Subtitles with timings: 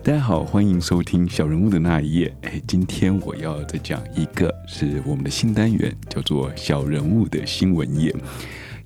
[0.00, 2.34] 大家好，欢迎收听小人物的那一页。
[2.42, 8.14] 哎，今天我要再讲一个是我们的新单元，叫做小人物的新闻页。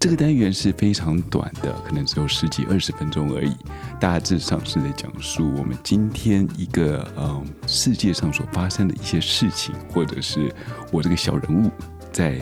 [0.01, 3.53] 这个单元是非常短的，可能只有十几二十分钟而已。
[4.01, 10.53] 大致上是在讲述我们今天一个嗯世界上所发生的一些事情，或者是
[10.91, 11.71] 我这个小人物
[12.11, 12.41] 在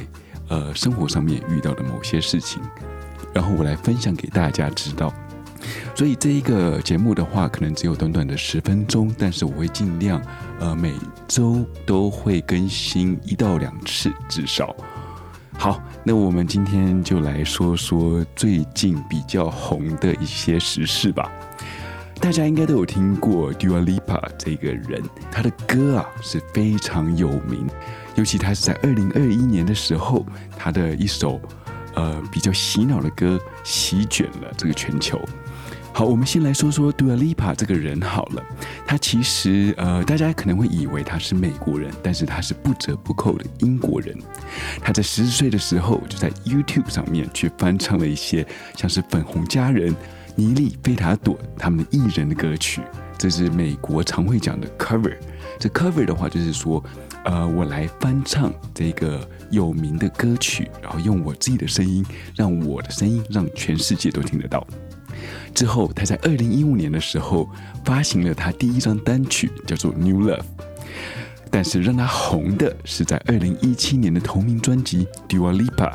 [0.48, 2.62] 呃生活上面遇到的某些事情，
[3.34, 5.12] 然后我来分享给大家知道。
[5.94, 10.20] 所以这一个节目的话，可能只有短短的十分钟，但是我会尽量，
[10.58, 10.92] 呃，每
[11.28, 14.74] 周都会更新一到两次至少。
[15.58, 21.30] 好，那我们今天就来说说最近比较红的一些时事吧。
[22.18, 27.66] 大家应该都有听过 Dua Lipa 这个人，他的歌啊是非常有名，
[28.14, 30.24] 尤其他是在二零二一年的时候，
[30.56, 31.40] 他的一首
[31.94, 35.20] 呃比较洗脑的歌席卷了这个全球。
[35.92, 38.42] 好，我们先来说说 Dua Lipa 这个人好了。
[38.86, 44.16] 他其实呃，大家可能会以为他是美国人，但是他是不折不扣的英国人。
[44.80, 48.46] 他在十岁的时候就在 YouTube 上面去翻唱了一些
[48.76, 49.94] 像是粉红佳人、
[50.34, 52.80] 尼莉·费塔朵他们的艺人的歌曲，
[53.18, 55.14] 这是美国常会讲的 cover。
[55.58, 56.82] 这 cover 的话就是说，
[57.24, 64.66] 呃，我来翻唱这个有名的歌曲，然后用我自己的声音，让我的声音让全世界都听得到。
[65.54, 67.48] 之后，他在二零一五年的时候
[67.84, 70.38] 发行了他第一张单曲，叫做《New Love》。
[71.50, 75.92] 但是让他红的是在二零一七年的同名专辑《Dua Lipa》。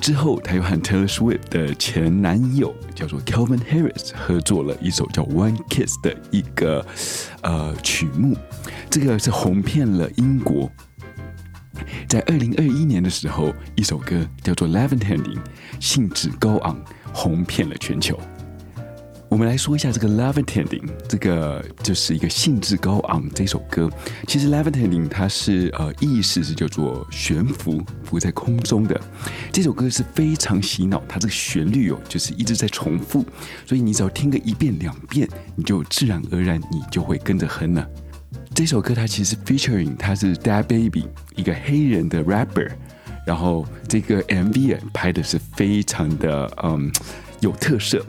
[0.00, 6.82] 之后，他又和 Taylor Swift 的前男友叫做 Calvin Harris 合作了一首叫《One Kiss》的一个
[7.42, 8.34] 呃曲目，
[8.88, 10.70] 这个是红遍了英国。
[12.08, 15.36] 在二零二一年的时候，一首歌叫做《Levitating》，
[15.78, 18.18] 兴致高昂，红遍了全球。
[19.30, 23.88] 我们来说一下这个 levitating，这个就是一个兴致高昂这首歌。
[24.26, 29.00] 其实 levitating 它是呃意思是叫做悬浮，浮在空中的。
[29.52, 33.24] 这首歌是非常洗脑，它这个旋律哦就是一直在重复，
[33.64, 37.88] 所以你只要听个一遍两遍，你就自然而然你就会跟着哼了。
[38.52, 41.04] 这首歌它其实 featuring 它是 DatBaby
[41.36, 42.68] 一个黑人的 rapper，
[43.24, 46.90] 然后这个 MV 拍的是非常的嗯
[47.38, 48.04] 有特色。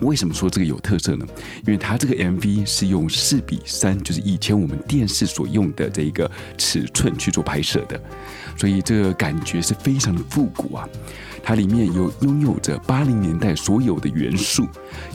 [0.00, 1.26] 为什么说这个有特色呢？
[1.66, 8.00] 因为它这个 MV 是用四比三，就是以前我们电视所用的这一个尺寸去做拍摄的，
[8.56, 10.88] 所以这个感觉是非常的复古啊。
[11.42, 14.66] 它里面有拥有着八零年代所有的元素，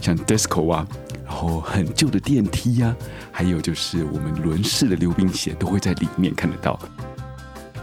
[0.01, 0.87] 像 disco 啊，
[1.25, 2.95] 然后很旧的电梯呀、
[3.31, 6.79] 还有就是我们轮式的溜冰鞋都会在里面看得到。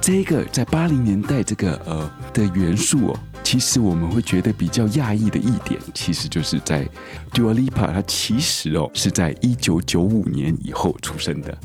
[0.01, 3.21] 这个在八零年代这个呃的元素哦。
[3.51, 6.87] 其实我们会觉得比较讶异的一点，其实就是在
[7.33, 11.57] Dua Lipa，他其实哦是在一九九五年以后出生的。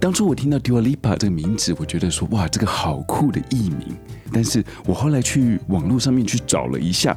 [0.00, 3.94] 当初我听到 Dua Lipa 这个名字，我觉得说哇，这个好酷的艺名。
[4.32, 7.14] 但是我后来去网络上面去找了一下，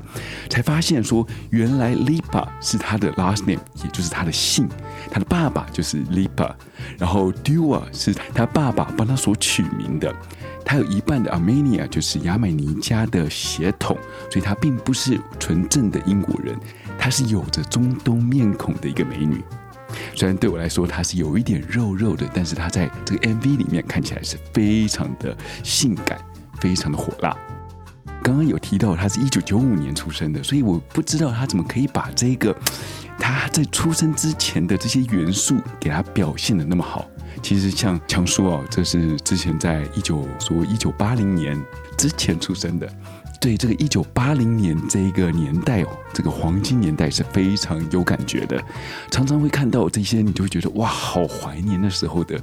[0.50, 4.68] 才发现说原来 Lipa 是他的 last name，也就是他的姓，
[5.12, 6.54] 他的爸爸就是 Lipa，
[6.98, 10.14] 然后 Dua 是他爸爸帮他所取名的。
[10.66, 13.98] 他有一半的 Armenia，就是牙买尼加的血统，
[14.30, 16.58] 所以她并不是纯正的英国人，
[16.98, 19.44] 她是有着中东面孔的一个美女。
[20.16, 26.18] 虽然对我来说她是有一点肉肉的，但是她在这个 MV 里面看起来是非常的性感，
[26.60, 27.36] 非常的火辣。
[28.24, 32.56] 刚刚有提到她是一九九五年出生的，所以我不知道她怎么可以把这个
[33.20, 37.06] 她在出生之前的这些元素给她表现的那么好。
[37.44, 41.62] 其实像强叔哦，这是之前在一九说一九八零年
[41.98, 42.90] 之前出生的，
[43.42, 48.64] 对这个一九八零年这一个年代哦，这个黄金年代是非常有感觉的，
[49.12, 52.40] 常常会看到这些，你就会觉得哇，好怀念那时候的，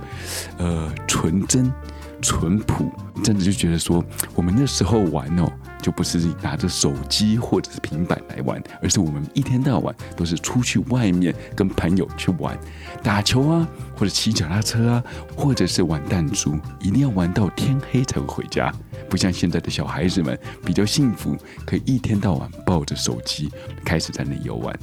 [0.59, 1.73] 呃，纯真、
[2.21, 2.91] 淳朴，
[3.23, 5.51] 真的就觉得说我们那时候玩哦。
[5.81, 12.55] 就不是拿着手机或者是平板来玩，而是我们一天到晚都是出去外面跟朋友去玩，
[13.03, 18.71] 打球啊，或者骑脚踏车啊，或者是玩弹珠，一定要玩到天黑才会回家。
[19.09, 21.35] 不像现在的小孩子们比较幸福，
[21.65, 23.51] 可以一天到晚抱着手机
[23.83, 24.79] 开始在那游玩。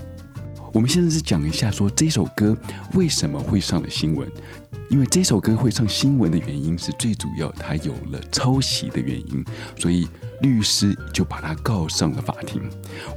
[0.74, 2.56] 我们现在是讲一下说这首歌
[2.94, 4.28] 为什么会上了新闻。
[4.90, 9.44] 因为这首歌会上新闻的原因是最主要，它有了抄袭的原因，
[9.78, 10.08] 所以
[10.42, 12.62] 律师就把它告上了法庭。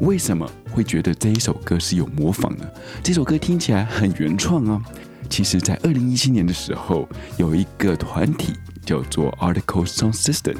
[0.00, 2.66] 为什么会觉得这一首歌是有模仿呢？
[3.04, 4.82] 这首歌听起来很原创啊。
[5.28, 8.54] 其实，在二零一七年的时候，有一个团体
[8.84, 10.56] 叫做 Article Sound System，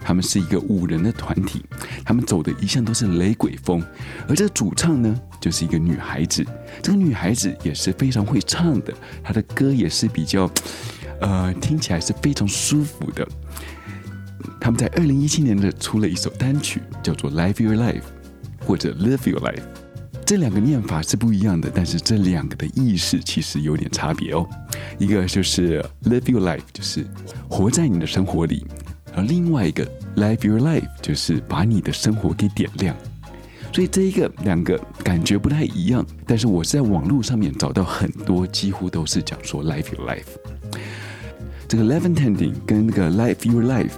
[0.00, 1.64] 他们是一个五人的团体，
[2.04, 3.82] 他们走的一向都是雷鬼风，
[4.28, 6.44] 而这主唱呢，就是一个女孩子，
[6.82, 8.92] 这个女孩子也是非常会唱的，
[9.22, 10.50] 她的歌也是比较，
[11.20, 13.26] 呃，听起来是非常舒服的。
[14.60, 18.00] 他们在二零一七年的出了一首单曲，叫做《Live Your Life》
[18.64, 19.56] 或者《Live Your Life》。
[20.24, 24.48] 这两个念法是不一样的，但是这两个的意思其实有点差别哦。
[24.96, 27.04] 一个就是 live your life，就是
[27.48, 28.64] 活在你的生活里；
[29.22, 29.86] 另外一个
[30.16, 32.96] live your life，就是把你的生活给点亮。
[33.72, 40.26] 所以这一个两个感觉不太一样，但是我是在网络上面找到很多，几乎都是讲说 live your life。
[41.68, 43.92] 这个 Levitating 跟那个 live your life，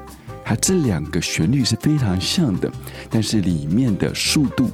[0.45, 2.71] 它这两个旋律是非常像的，
[3.09, 4.71] 但是里面的速度。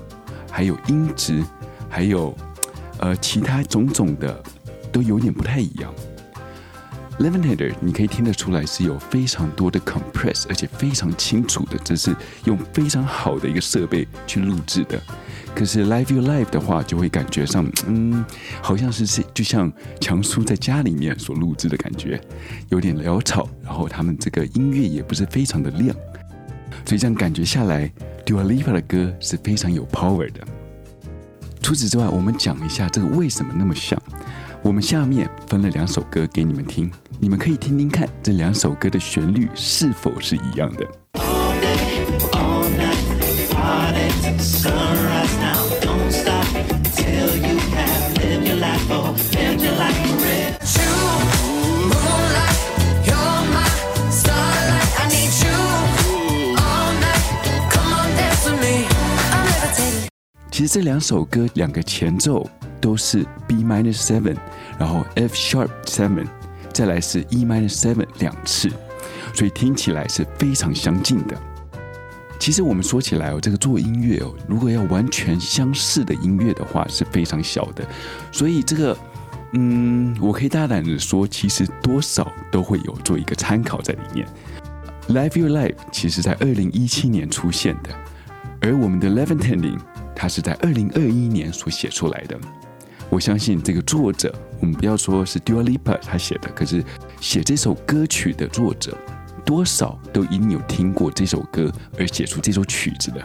[0.50, 1.44] 还有音质，
[1.88, 2.36] 还有
[2.98, 4.42] 呃其他种种的，
[4.90, 5.94] 都有点不太一样。
[7.18, 15.00] Levitating 你可以听得出来是有非常多的 compress，而且非常清楚的，这是用非常好的一个设备去录制的。
[15.54, 18.24] 可是 Live Your Life 的话，就会感觉上嗯，
[18.62, 22.20] 好像是是就像强叔在家里面所录制的感觉，
[22.68, 25.96] 有点潦草，然后他们这个音乐也不是非常的亮，
[26.84, 27.90] 所以这样感觉下来。
[28.24, 30.46] Dua Lipa 的歌是非常有 power 的。
[31.62, 34.00] 除此之外，我们讲一下这个为什么那么像。
[34.60, 36.90] 我们下面分了两首歌给你们听，
[37.20, 40.86] 你们可以听听看这两首歌的旋律是否是一样的。
[60.50, 62.44] 其实这两首歌两个前奏
[62.80, 64.36] 都是 B minor seven，
[64.78, 66.26] 然后 F sharp seven，
[66.72, 68.70] 再来是 E minor seven 两次，
[69.34, 71.36] 所以听起来是非常相近的。
[72.38, 77.84] 其实我们说起来哦，这个做音乐哦，如果要完全相似的音乐的话是非常小的，
[78.30, 78.96] 所以这个
[79.52, 84.28] 嗯，我可以大胆的说，其实多少都会有做一个参考在里面。
[85.08, 87.90] Live Your Life 其实在二零一七年出现的，
[88.60, 89.78] 而我们的 Levitating
[90.14, 92.38] 它是在二零二一年所写出来的，
[93.10, 96.84] 我相信这个作者，我们不要说是 Dua Lipa 他写的，可是
[97.20, 98.96] 写这首歌曲的作者，
[99.44, 103.22] 多少都一定有听过这首歌而写出这首曲子的。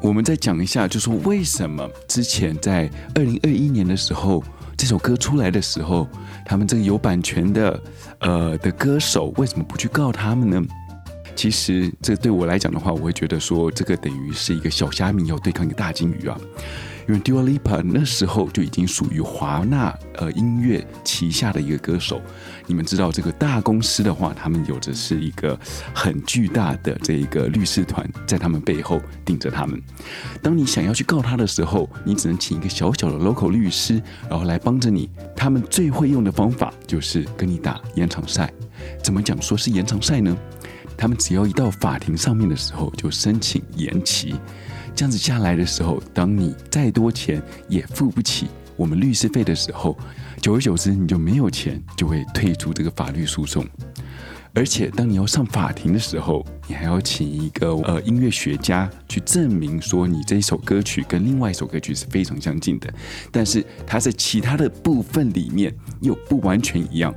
[0.00, 4.42] 我们再讲一下，就说为什么之前在二零二一年的时候，
[4.76, 6.08] 这首歌出来的时候，
[6.44, 7.82] 他们这个有版权的
[8.18, 10.62] 呃的歌手为什么不去告他们呢？
[11.36, 16.38] 其实，这对我来讲的话，我会觉得说，这个等于是一个小虾米要对抗一个大鲸鱼啊。
[17.06, 22.20] 因为 Dua Lipa 那时候就已经属于华纳呃音乐旗下的一个歌手。
[22.66, 25.58] 你们知道，这个大公司的话，他们有着是一个
[25.94, 29.80] 很巨大的这一个律师团在他们背后顶着他们。
[30.42, 35.10] 当你想要去告他的时候，你只能请一个小小的 local 律师，然后来帮着你。
[35.36, 38.50] 他们最会用的方法就是跟你打延长赛。
[39.02, 40.34] 怎么讲说是延长赛呢？
[40.96, 44.34] 他们只要一到法庭上面的时候，就申请延期。
[44.94, 48.46] 这样子下来的时候，当你再多钱也付不起
[48.76, 49.96] 我们律师费的时候，
[50.40, 53.66] 久而久之你就没有钱，就会退出这个法律诉讼。
[54.56, 62.88] 而且当你要上法庭的时候，你还要请一个呃音乐学家去证明说你这一首歌曲跟另外一首歌曲是非常相近的，
[63.32, 67.12] 但是它在其他的部分里面又不完全一样。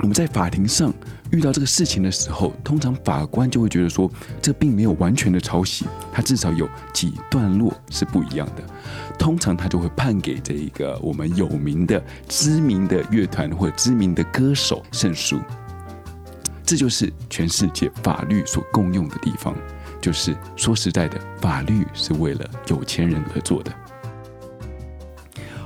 [0.00, 0.92] 我们在法庭上
[1.32, 8.62] 遇到这个事情的时候，通常法官就会觉得说，这并没有完全的抄袭，它至少有几段落是不一样的。
[9.18, 15.40] 通常他就会判给这一个我们有名的、知名的乐团或知名的歌手胜诉。
[16.64, 19.56] 这就是全世界法律所共用的地方，
[20.00, 23.72] 就是说实在的，法律是为了有钱人而做的。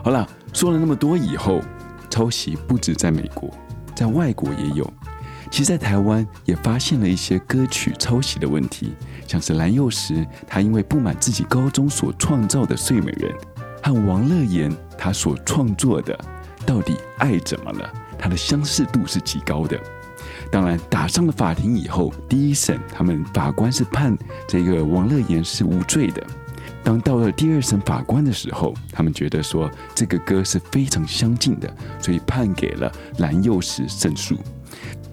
[0.03, 1.61] 好了，说了那么多以后，
[2.09, 3.53] 抄袭不止在美国。
[3.95, 4.93] 在外国也有，
[5.51, 8.95] 其实，在台湾也发现了一些歌曲抄袭的问题，
[9.27, 13.33] 像是蓝又时，他因为不满自己高中所创造的《睡美人》，
[13.83, 16.19] 和王乐妍他所创作的
[16.65, 19.79] 《到底爱怎么了》，它的相似度是极高的。
[20.51, 24.17] 当然，打上了法庭以后，第一审他们法官是判
[24.49, 26.27] 这个王乐妍是无罪的。
[26.85, 34.37] 当到了第二审法官的时候，他们觉得说这个歌是非常相近的，所以判给了蓝又时胜诉，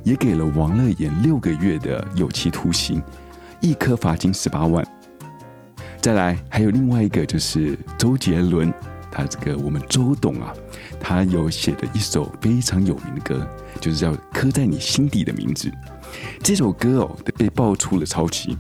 [0.03, 3.01] 也给了王乐妍六个月的有期徒刑，
[3.61, 4.85] 一颗罚金十八万。
[6.01, 8.73] 再来还有另外一个就是周杰伦，
[9.11, 10.53] 他这个我们周董啊，
[10.99, 13.47] 他有写的一首非常有名的歌，
[13.79, 15.69] 就是叫《刻在你心底的名字》。
[16.41, 18.57] 这首歌哦，被爆出了抄袭。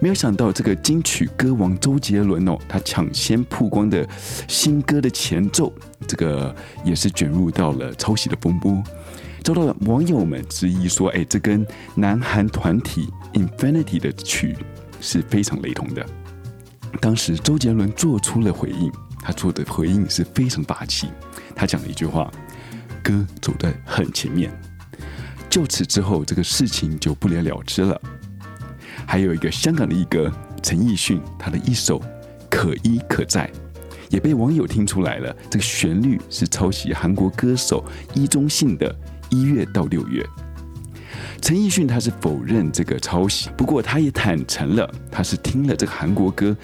[0.00, 4.06] 没有想到，这个金曲歌王周杰伦哦，他抢先曝光的
[4.48, 5.72] 新歌的前奏，
[6.06, 8.82] 这个也是卷入到了抄袭的风波，
[9.42, 14.56] 遭到了网友们质疑说：“哎，这跟南韩团体 Infinity 的曲
[15.00, 16.04] 是非常雷同的。”
[17.00, 18.90] 当时周杰伦做出了回应，
[19.20, 21.08] 他做的回应是非常霸气，
[21.54, 22.30] 他讲了一句话
[23.02, 24.50] ：“歌走得很前面。”
[25.50, 28.00] 就此之后，这个事情就不了了之了。
[29.06, 30.30] 还有一个香港的一哥
[30.62, 32.00] 陈奕迅，他的一首
[32.50, 33.46] 《可依可在》
[34.10, 37.84] 也被网友听出来了，这个旋律是抄袭韩国歌手
[38.14, 38.92] 伊中信的
[39.30, 40.22] 《一月到六月》。
[41.40, 46.56] 陈奕迅他是否认这个抄袭，不过他也坦诚了，他是听了这个韩国歌，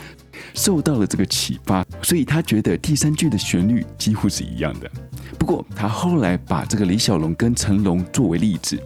[0.55, 4.91] 受到了这个启发，所以他觉得第三句的旋律几乎是一样的。
[5.39, 8.81] 不过他后来把这个李小龙跟成龙作为例子。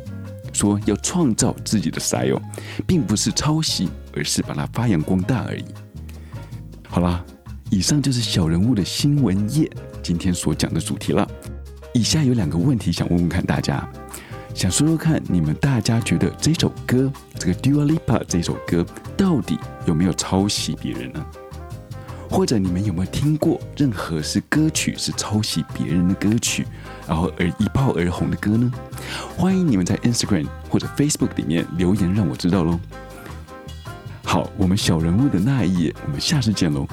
[0.57, 2.41] 说要创造自己的 style，
[2.87, 5.65] 并不是抄袭，而是把它发扬光大而已。
[6.89, 7.23] 好啦，
[7.71, 9.71] 以上就是小人物的新闻页
[10.03, 11.29] 今天所讲的主题了。
[11.93, 13.87] 以下有两个问题想问问看大家，
[14.55, 21.27] 想说说看，你们大家觉得这首歌，这个 Dua Lipa 这首歌，到底有没有抄袭别人呢？
[22.29, 26.67] 或者你们有没有听过任何是歌曲是抄袭别人的歌曲，
[27.09, 28.71] 然后而一炮而红的歌呢？
[29.37, 32.79] 欢迎你们在 Instagram 或者 Facebook 里面留言，让我知道喽。
[34.25, 36.87] 好，我们小人物的那一页，我们下次见喽。